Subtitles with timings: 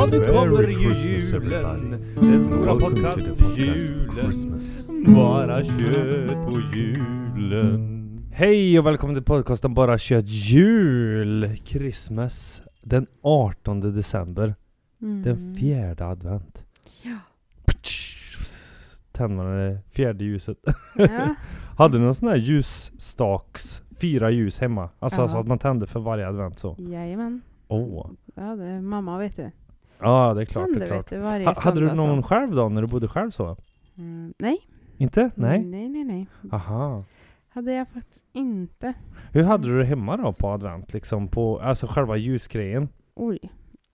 [0.00, 1.90] Ja, nu kommer ju julen.
[2.14, 4.60] Den stora podcast-julen.
[5.14, 8.20] Bara kött på julen.
[8.32, 11.56] Hej och välkommen till podcasten Bara kött jul.
[11.64, 12.62] Christmas.
[12.82, 14.54] Den 18 december.
[15.02, 15.22] Mm.
[15.22, 16.62] Den fjärde advent.
[17.02, 17.16] Ja.
[19.12, 20.58] Tänder man det fjärde ljuset.
[20.96, 21.34] Ja.
[21.76, 24.88] Hade du någon sån här ljusstaks, fyra ljus hemma?
[24.98, 25.28] Alltså Ja.
[25.28, 26.76] så att man tände för varje advent så.
[26.78, 27.40] Jajamän.
[27.68, 28.10] Åh.
[28.34, 29.50] Ja, det är mamma vet du.
[30.02, 30.68] Ja, det är klart.
[30.76, 31.10] Det är klart.
[31.10, 32.28] du Ha, hade du någon så.
[32.28, 33.56] själv då när du bodde själv så?
[33.98, 34.58] Mm, nej.
[34.96, 35.30] Inte?
[35.34, 35.64] Nej?
[35.64, 36.26] Nej, nej, nej.
[36.52, 37.04] Aha.
[37.48, 38.94] Hade jag faktiskt inte.
[39.32, 40.92] Hur hade du det hemma då på advent?
[40.92, 42.88] Liksom på, alltså själva ljusgrejen?
[43.14, 43.38] Oj.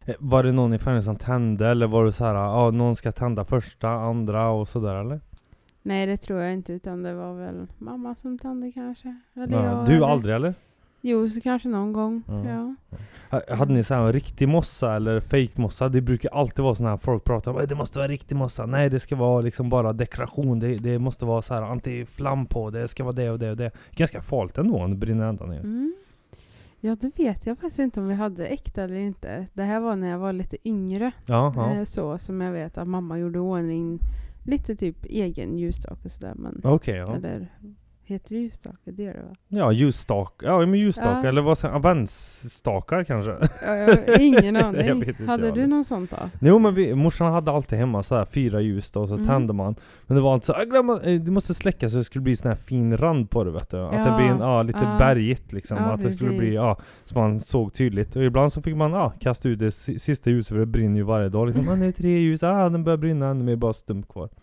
[0.07, 2.97] Eh, Var det någon i familjen som tände eller var det så här, ja någon
[2.97, 5.21] ska tända första, andra och sådär eller?
[5.83, 6.73] Nej, det tror jag inte.
[6.73, 9.17] Utan det var väl mamma som tände kanske.
[9.35, 10.07] Eller Ja, jag, du eller...
[10.07, 10.55] aldrig eller?
[11.09, 12.23] Jo, så kanske någon gång.
[12.29, 12.45] Ja.
[12.45, 12.75] Ja.
[13.31, 15.89] Ha- Hade ni så här riktig mossa eller fake mossa?
[15.89, 18.67] Det brukar alltid vara såna här folk pratar om "Eh, det måste vara riktig mossa.
[18.67, 20.59] Nej det ska vara liksom bara dekoration.
[20.59, 22.71] Det, det måste vara så här anti-flam på.
[22.71, 23.71] Det ska vara det och det och det.
[23.97, 25.61] Ganska farligt ändå om det brinner ända ner.
[25.61, 25.95] Mm.
[26.81, 29.47] Ja, det vet jag faktiskt inte om vi hade äkta eller inte.
[29.53, 31.11] Det här var när jag var lite yngre.
[31.27, 31.73] Ja, ja.
[31.75, 33.99] Eh, Så som jag vet att mamma gjorde ordning
[34.45, 36.33] lite typ egen ljusstake och sådär.
[36.37, 37.15] Men, Okej, ja.
[37.17, 37.49] Eller
[38.07, 38.77] heter det ljusstake?
[38.91, 39.35] Det gör det va?
[39.49, 40.35] Ja, ljusstak.
[40.43, 41.29] Ja, men ljusstakar Ja.
[41.29, 43.31] eller vad säger Adventsstakar kanske?
[43.67, 45.05] Ja, ingen aning.
[45.27, 46.17] Hade du någon sånt då?
[46.41, 49.27] Jo men vi, morsan hade alltid hemma så här fyra ljus då, och så Mm.
[49.27, 49.75] tände man.
[50.07, 52.49] Men det var alltså, jag glömmer, eh, du måste släcka så det skulle bli sån
[52.49, 53.77] här fin rand på det vet du.
[53.81, 54.97] Att det blir en, ja, lite ja.
[54.99, 55.79] bergigt liksom.
[55.79, 56.55] Att det skulle bli, precis.
[56.55, 58.17] ja, så man såg tydligt.
[58.17, 60.97] Och ibland så fick man, ja, kasta ut det si- sista ljuset för det brinner
[60.97, 61.69] ju varje dag liksom.
[61.69, 64.29] Ah, nu är det tre ljus, ah den börjar brinna ännu mer, bara stump kvar.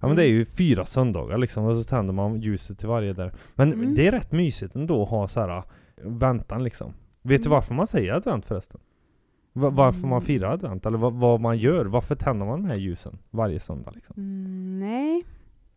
[0.00, 3.12] Ja men det är ju fyra söndagar liksom, och så tänder man ljuset till varje
[3.12, 3.32] där.
[3.54, 3.94] Men Mm.
[3.94, 5.62] det är rätt mysigt ändå att ha så här
[6.02, 6.92] väntan liksom.
[7.22, 7.54] Vet du Mm.
[7.56, 8.80] varför man säger advent förresten?
[9.52, 10.22] Va- varför man Mm.
[10.22, 10.86] firar advent?
[10.86, 11.84] Eller vad, man gör?
[11.84, 14.14] Varför tänder man de här ljusen varje söndag liksom?
[14.16, 15.24] Mm, nej.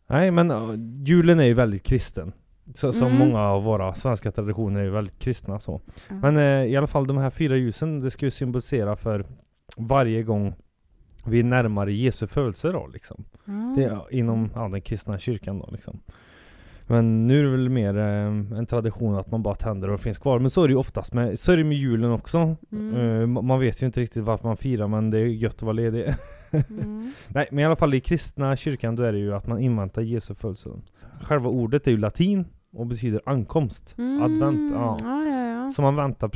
[0.07, 0.73] Nej men uh,
[1.05, 2.31] julen är ju väldigt kristen.
[2.73, 3.17] Så, som Mm.
[3.19, 5.81] många av våra svenska traditioner är ju väldigt kristna så.
[6.09, 6.15] Ja.
[6.15, 9.25] Men eh, i alla fall de här fyra ljusen, det ska ju symbolisera för
[9.77, 10.53] varje gång
[11.25, 13.25] vi är närmare Jesu födelse då liksom.
[13.75, 15.99] Det inom ja, den kristna kyrkan då liksom.
[16.89, 20.17] Men nu är det väl mer eh, en tradition att man bara tänder och finns
[20.19, 20.39] kvar.
[20.39, 22.55] Men så är det ju oftast med, så är det med julen också.
[22.71, 22.95] Mm.
[22.95, 25.61] Eh, ma- man vet ju inte riktigt varför man firar men det är gött att
[25.61, 26.13] vara ledig.
[26.51, 27.11] Mm.
[27.27, 30.01] Nej men i alla fall i kristna kyrkan då är det ju att man inväntar
[30.01, 30.69] Jesu födelse.
[31.21, 33.95] Själva ordet är ju latin och betyder ankomst.
[33.97, 34.21] Mm.
[34.23, 34.97] Advent, ja.
[35.01, 35.71] Ja, ja, ja.
[35.75, 36.31] Så man väntar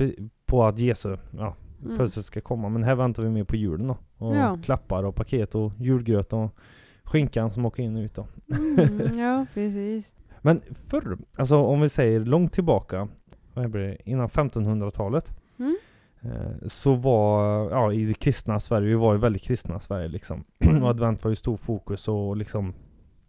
[0.45, 1.55] på att Jesu ja,
[1.85, 1.95] Mm.
[1.97, 2.69] födelse ska komma.
[2.69, 3.97] Men här väntar vi mer på julen då.
[4.17, 4.57] Och Ja.
[4.63, 6.55] klappar och paket och julgröt och
[7.03, 8.27] skinkan som åker in och ut då.
[8.79, 10.11] Mm, ja, precis.
[10.45, 13.07] Men förr, alltså om vi säger långt tillbaka,
[14.05, 15.35] innan 1500-talet.
[15.59, 15.77] Mm.
[16.21, 20.43] eh, Så var, ja i det kristna Sverige, vi var ju väldigt kristna Sverige liksom.
[20.81, 22.73] och advent var ju stor fokus och liksom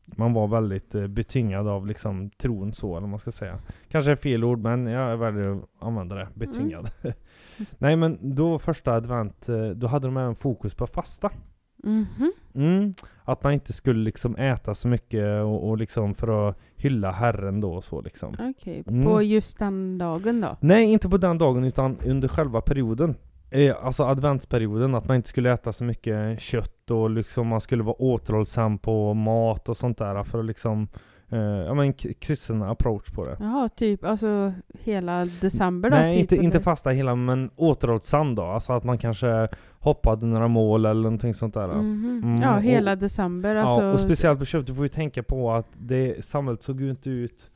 [0.06, 3.58] man var väldigt eh, betyngad av liksom tron så, eller vad man ska säga.
[3.88, 6.90] Kanske är fel ord, men jag väljer att använda det, betyngad.
[7.78, 11.30] Nej men då första advent, eh, då hade de även fokus på fasta.
[11.76, 12.32] Mhm.
[12.54, 12.94] Mm,
[13.24, 17.60] att man inte skulle liksom äta så mycket och, och liksom för att hylla Herren
[17.60, 18.34] då och så liksom.
[18.40, 19.04] Okej, Mm.
[19.04, 20.56] på just den dagen då?
[20.60, 23.14] Nej, inte på den dagen utan under själva perioden.
[23.50, 27.82] Eh, alltså adventsperioden, att man inte skulle äta så mycket kött och liksom man skulle
[27.82, 30.88] vara återhållsam på mat och sånt där för att liksom
[31.28, 33.36] eh, Ja men kristen approach på det.
[33.40, 35.96] Jaha, typ alltså hela december då?
[35.96, 38.42] Nej, typ, inte, inte fasta hela men återhållsam då.
[38.42, 39.48] Alltså att man kanske
[39.84, 41.68] hoppade några mål eller någonting sånt där.
[41.68, 42.20] Mhm.
[42.24, 43.80] Mm, Ja, och- hela december alltså.
[43.84, 46.90] Ja, och speciellt på köpet, du får ju tänka på att det, samhället såg ju
[46.90, 47.50] inte ut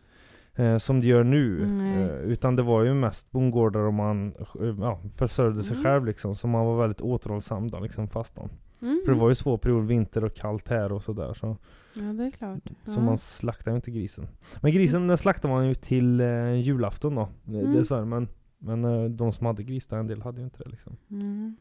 [0.55, 1.63] eh, som det gör nu.
[1.63, 5.85] Eh, utan det var ju mest bondgårdar och man eh, ja, försörjde sig Mm.
[5.85, 6.35] själv liksom.
[6.35, 8.49] Så man var väldigt återhållsam då, liksom fastan.
[8.81, 9.03] Mhm.
[9.05, 11.35] För det var ju svår period, vinter och kallt här och sådär.
[11.35, 11.57] Så,
[11.95, 12.59] Ja, det är klart.
[12.85, 13.05] så ja.
[13.05, 14.29] man slaktar ju inte grisen.
[14.61, 17.61] Men grisen den slaktar man ju till eh, julafton då, mm.
[17.61, 17.75] Mm.
[17.77, 18.05] dessvärre.
[18.05, 18.29] Men,
[18.59, 20.97] men eh, de som hade gris, då, en del hade ju inte det liksom.
[21.11, 21.57] Mm.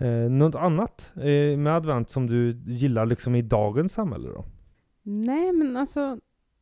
[0.00, 4.44] Eh, något annat eh, med advent som du gillar liksom i dagens samhälle då?
[5.02, 6.18] Nej, men alltså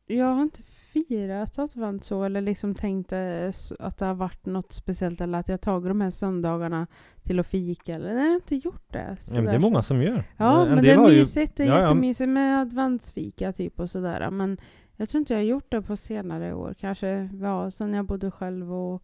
[0.07, 4.73] jag har inte firat advent så eller liksom tänkt eh, att det har varit något
[4.73, 6.87] speciellt eller att jag tagit de här söndagarna
[7.23, 9.17] till att fika eller nej, jag har inte gjort det.
[9.27, 10.23] Ja, men det är många som gör.
[10.37, 11.55] Ja, En men det är har ju- mysigt.
[11.57, 11.81] Det är Ja, ja.
[11.81, 14.31] jättemysigt med adventsfika typ och sådär.
[14.31, 14.57] Men
[14.95, 16.73] jag tror inte jag har gjort det på senare år.
[16.79, 19.03] Kanske ja, sen jag bodde själv och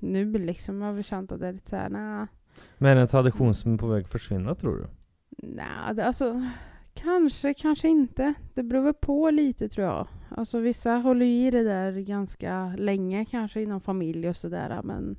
[0.00, 2.26] nu liksom har vi känt att det är lite såhär, nej.
[2.78, 4.86] Men är det en tradition som är på väg att försvinna tror du?
[5.48, 6.42] Nej, det- alltså
[6.94, 8.34] kanske, kanske inte.
[8.54, 10.06] Det beror väl på lite tror jag.
[10.28, 15.16] Alltså vissa håller ju i det där ganska länge kanske inom familj och sådär men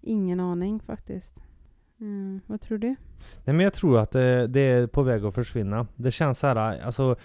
[0.00, 1.34] ingen aning faktiskt.
[2.00, 2.88] Mm, vad tror du?
[3.44, 5.86] Nej men jag tror att det, det är på väg att försvinna.
[5.96, 7.16] Det känns så här, alltså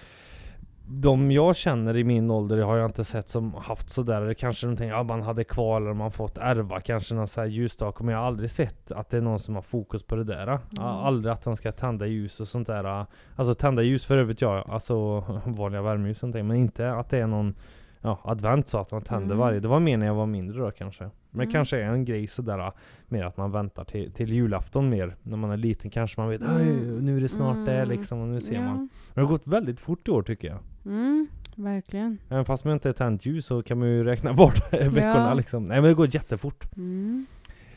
[0.88, 4.90] de jag känner i min ålder har jag inte sett som haft sådär, kanske någonting,
[4.90, 8.20] ja man hade kvar eller man fått ärva kanske någon sån här ljusstake, men jag
[8.20, 10.48] har aldrig sett att det är någon som har fokus på det där.
[10.48, 10.60] Mm.
[10.84, 13.06] Aldrig att de ska tända ljus och sånt där.
[13.36, 17.18] Alltså tända ljus för övrigt ja, alltså vanliga värmeljus och sånt men inte att det
[17.18, 17.56] är någon
[18.02, 19.38] ja, advent så att man tänder mm.
[19.38, 19.60] varje.
[19.60, 21.10] Det var mer när jag var mindre då kanske.
[21.36, 21.48] Men mm.
[21.48, 22.72] det kanske är en grej sådär
[23.08, 25.16] mer att man väntar till, till julafton mer.
[25.24, 27.06] När man är liten kanske man vet mm.
[27.06, 27.66] nu är det snart mm.
[27.66, 28.62] det liksom och nu ser ja.
[28.62, 28.78] man.
[28.78, 30.60] Men det har gått väldigt fort i år tycker jag.
[30.86, 32.18] Mm, verkligen.
[32.30, 35.34] Även fast man inte är tänt ljus så kan man ju räkna bort veckorna ja.
[35.34, 35.68] liksom.
[35.68, 36.76] Nej men det går jättefort.
[36.76, 37.26] Mm.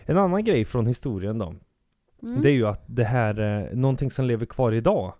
[0.04, 1.54] En annan grej från historien då.
[2.22, 2.42] Mm.
[2.42, 5.12] Det är ju att det här, eh, någonting som lever kvar idag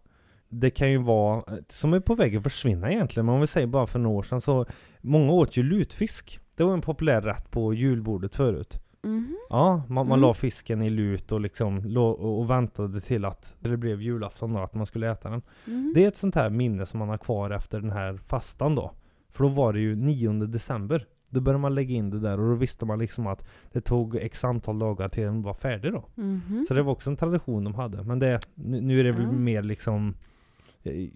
[0.49, 3.67] det kan ju vara, som är på väg att försvinna egentligen, men om vi säger
[3.67, 4.67] bara för några år sedan så
[5.00, 6.40] Många åt ju lutfisk.
[6.58, 8.81] Det var en populär rätt på julbordet förut.
[9.05, 9.37] Mm.
[9.50, 10.20] Ja, man, man mm.
[10.20, 14.60] la fisken i lut och liksom och, och väntade till att det blev julafton då,
[14.60, 15.43] att man skulle äta den.
[15.66, 15.93] Mm.
[15.94, 18.93] Det är ett sånt här minne som man har kvar efter den här fastan då.
[19.31, 21.06] För då var det ju 9 december.
[21.28, 24.16] Då började man lägga in det där och då visste man liksom att det tog
[24.16, 26.04] x antal dagar till den var färdig då.
[26.16, 26.64] Mm.
[26.69, 28.02] Så det var också en tradition de hade.
[28.02, 30.14] Men det, nu, nu är det väl mer liksom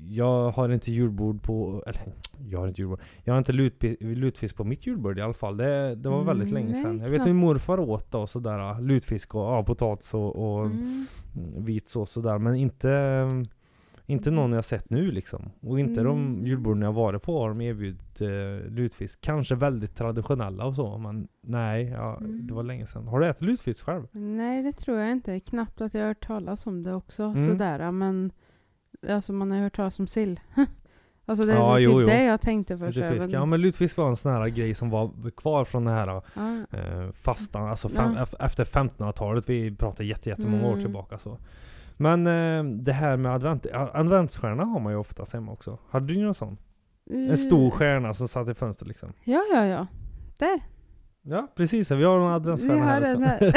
[0.08, 2.02] jag har inte julbord på, eller
[2.50, 3.00] jag har inte julbord.
[3.24, 3.52] Jag har inte
[4.00, 5.56] lutfisk på mitt julbord i alla fall.
[5.56, 7.00] Det, det var mm, väldigt länge sedan.
[7.00, 11.06] Jag vet min morfar åt då sådär lutfisk och ja, potatis och, och mm.
[11.56, 12.38] vit sås sådär.
[12.38, 13.28] Men inte,
[14.06, 15.50] inte någon jag sett nu liksom.
[15.60, 16.04] Och inte mm.
[16.04, 19.20] de julborden jag varit på har de erbjudit eh, lutfisk.
[19.20, 20.98] Kanske väldigt traditionella och så.
[20.98, 22.46] Men nej, ja, mm.
[22.46, 23.08] det var länge sedan.
[23.08, 24.06] Har du ätit lutfisk själv?
[24.12, 25.40] Nej det tror jag inte.
[25.40, 27.22] Knappt att jag har hört talas om det också.
[27.22, 27.46] Mm.
[27.46, 28.32] Sådär men
[29.08, 30.40] Alltså man har hört talas om sill.
[31.26, 32.98] alltså det, ja, är typ jo, det jag tänkte först.
[32.98, 33.28] Lutfisk.
[33.30, 36.22] Ja men lutfisk var en sån här grej som var kvar från det här ah.
[36.76, 38.46] eh, fastan, alltså fem, ja.
[38.46, 39.48] efter 1500-talet.
[39.48, 40.64] Vi pratar jättemånga mm.
[40.64, 41.38] år tillbaka så.
[41.96, 45.78] Men eh, det här med advent, adventsstjärna har man ju ofta hemma också.
[45.90, 46.58] Hade du någon sån?
[47.10, 47.30] Mm.
[47.30, 49.12] En stor stjärna som satt i fönstret liksom?
[49.24, 49.86] Ja, ja, ja.
[50.38, 50.60] Där.
[51.22, 51.90] Ja, precis.
[51.90, 53.24] Vi har en adventsstjärna här också.
[53.24, 53.52] Här.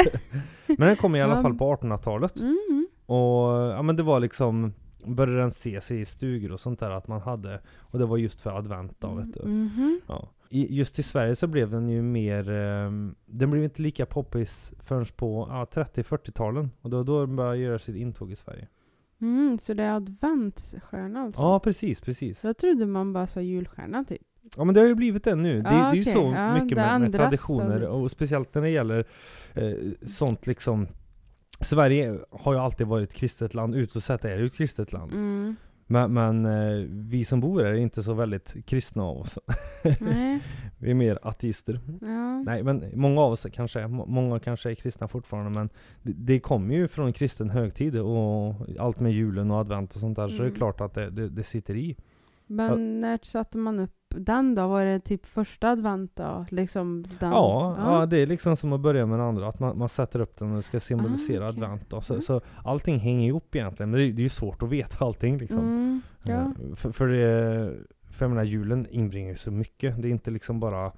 [0.78, 2.40] men den kom i alla fall på 1800-talet.
[2.40, 2.86] Mm.
[3.06, 4.72] Och ja men det var liksom
[5.04, 8.40] började den ses i stugor och sånt där att man hade Och det var just
[8.40, 9.40] för advent då vet du.
[9.40, 9.98] Mm -hmm.
[10.06, 10.28] ja.
[10.48, 12.90] I, just i Sverige så blev den ju mer eh,
[13.26, 17.78] Den blev inte lika poppis förrän på ja, 30-40-talen Och då, då den började göra
[17.78, 18.68] sitt intåg i Sverige
[19.20, 21.42] Mm, så det är adventsstjärna alltså?
[21.42, 24.22] Ja precis, precis Jag trodde man bara sa julstjärna typ
[24.56, 25.62] Ja men det har ju blivit det nu.
[25.62, 26.12] Det, ja, det är ju okay.
[26.12, 29.04] så ja, mycket med, med traditioner och speciellt när det gäller
[29.54, 29.74] eh,
[30.06, 30.86] sånt liksom
[31.60, 34.92] Sverige har ju alltid varit ett kristet land, utåt sett är det ju ett kristet
[34.92, 35.12] land.
[35.12, 35.56] Mm.
[35.88, 39.38] Men, men eh, vi som bor här är inte så väldigt kristna av oss.
[40.00, 40.40] Nej.
[40.78, 41.80] vi är mer ateister.
[42.00, 42.42] Ja.
[42.42, 45.68] Nej men många av oss kanske är, många kanske är kristna fortfarande men
[46.02, 50.16] det, det kommer ju från kristen högtid och allt med julen och advent och sånt
[50.16, 50.36] där mm.
[50.36, 50.58] så det är mm.
[50.58, 51.96] klart att det, det, det sitter i.
[52.46, 54.68] Men när satte man upp den då?
[54.68, 56.46] Var det typ första advent då?
[56.50, 57.30] Liksom den?
[57.30, 58.00] Ja, ja.
[58.00, 59.48] ja det är liksom som att börja med den andra.
[59.48, 61.62] Att man, man sätter upp den och ska symbolisera ah, okay.
[61.62, 62.00] advent då.
[62.00, 62.22] Så, mm.
[62.22, 63.90] så allting hänger ihop egentligen.
[63.90, 65.58] Men det, det är ju svårt att veta allting liksom.
[65.58, 66.40] Mm, ja.
[66.40, 67.74] Eh, för, för, det,
[68.10, 70.02] för jag menar julen inbringar ju så mycket.
[70.02, 70.92] Det är inte liksom bara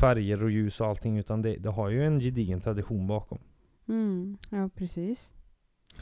[0.00, 3.38] färger och ljus och allting utan det, det har ju en gedigen tradition bakom.
[3.88, 5.30] Mm, ja precis.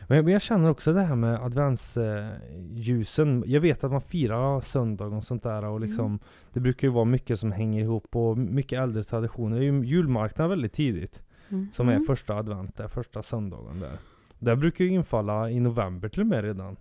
[0.08, 3.44] Men jag känner också det här med adventsljusen.
[3.46, 6.18] Jag vet att man firar söndag och sånt där och liksom mm.
[6.52, 9.58] Det brukar ju vara mycket som hänger ihop och mycket äldre traditioner.
[9.58, 11.22] Det är ju julmarknaden väldigt tidigt.
[11.48, 11.68] Mm.
[11.72, 13.98] Som är första advent, där, första söndagen där.
[14.38, 16.76] Det brukar ju infalla i november till och med redan.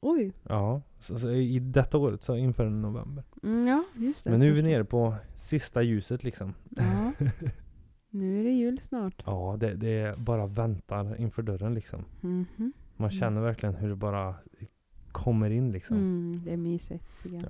[0.00, 0.32] Oj!
[0.42, 3.24] Ja, så, så i detta året så inför november.
[3.42, 4.30] Mm, ja, just det.
[4.30, 6.54] Men nu är vi nere på sista ljuset liksom.
[6.68, 7.12] Ja.
[8.14, 9.22] Nu är det jul snart.
[9.26, 12.04] Ja, det, det bara väntar inför dörren liksom.
[12.22, 12.72] Mm -hmm.
[12.96, 14.34] Man känner verkligen hur det bara
[15.12, 15.96] kommer in liksom.
[15.96, 17.04] Mm, det är mysigt.
[17.22, 17.48] Ja.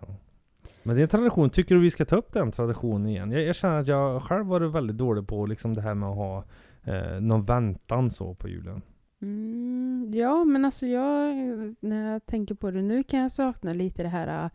[0.83, 1.51] Men det är en tradition.
[1.51, 3.33] Tycker du vi ska ta upp den traditionen igen?
[3.33, 6.17] Jag, jag känner att jag själv varit väldigt dålig på liksom det här med att
[6.17, 6.45] ha
[6.85, 8.83] eh, någon väntan så på julen.
[9.23, 11.35] Mm, ja, men alltså jag,
[11.81, 14.51] när jag tänker på det nu kan jag sakna lite det här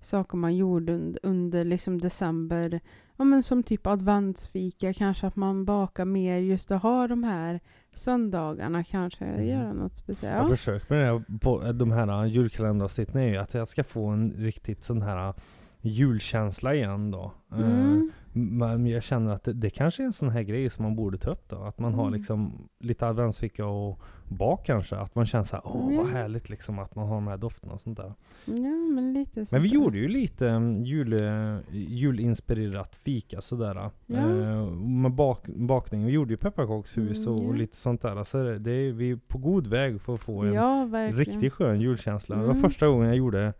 [0.00, 2.80] saker man gjorde under, under liksom december.
[3.16, 7.60] Ja, men som typ adventsfika, kanske att man bakar mer just att ha de här
[7.92, 9.46] söndagarna kanske, mm.
[9.48, 10.36] göra något speciellt.
[10.36, 13.84] Jag har försökt med det här, på de här julkalenderavsnitten är ju att jag ska
[13.84, 15.34] få en riktigt sån här
[15.80, 17.32] julkänsla igen då.
[17.52, 18.10] Eh, mm.
[18.32, 21.18] Men jag känner att det, det kanske är en sån här grej som man borde
[21.18, 21.56] ta upp då.
[21.56, 22.14] Att man har Mm.
[22.18, 24.96] liksom lite adventsfika och bak kanske.
[24.96, 26.10] Att man känner såhär, åh vad Ja.
[26.12, 28.12] härligt liksom att man har de här dofterna och sånt där.
[28.44, 28.54] Ja,
[28.94, 29.74] men lite Men vi där.
[29.74, 33.90] gjorde ju lite um, jul, eh, julinspirerat fika sådär.
[34.06, 34.16] Ja.
[34.16, 36.06] Eh, med bak, bakning.
[36.06, 37.58] Vi gjorde ju pepparkakshus Mm, och, ja.
[37.58, 38.24] lite sånt där.
[38.24, 41.80] Så det, det vi är på god väg för att få en Ja, riktigt skön
[41.80, 42.36] julkänsla.
[42.36, 42.62] Det var Mm.
[42.62, 43.52] första gången jag gjorde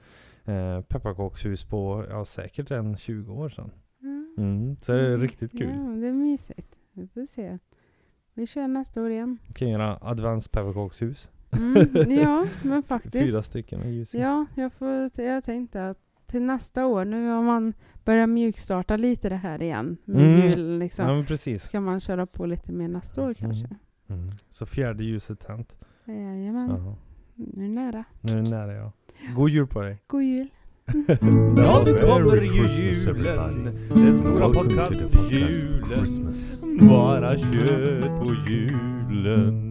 [0.44, 3.70] eh, pepparkakshus på, ja säkert en 20 år sedan.
[4.40, 5.20] Mm, så det är Mm.
[5.20, 5.68] riktigt kul.
[5.68, 6.76] Ja, det är mysigt.
[6.92, 7.58] Vi får se.
[8.34, 9.38] Vi kör nästa år igen.
[9.54, 11.28] Kan göra adventspepparkakshus.
[11.52, 13.44] Mm, ja, men Fyra faktiskt.
[13.44, 14.14] stycken med ljus.
[14.14, 17.72] Ja, jag, får, jag tänkte att till nästa år, nu har man
[18.04, 19.96] börjat mjukstarta lite det här igen.
[20.04, 20.48] Med Mm.
[20.48, 21.24] jul liksom.
[21.28, 21.58] Ja.
[21.58, 23.68] Ska man köra på lite mer nästa år kanske?
[24.08, 24.30] Mm.
[24.48, 25.76] Så fjärde ljuset tänt.
[26.04, 26.94] Jajamän, Jaha.
[27.34, 28.04] nu är det nära.
[28.20, 28.92] Nu är det nära ja.
[29.36, 29.98] God jul på dig.
[30.06, 30.48] God jul!
[31.56, 33.70] Ja, nu kommer ju julen.
[33.88, 36.34] Den stora podcast-julen.
[36.88, 39.69] Bara kött på julen.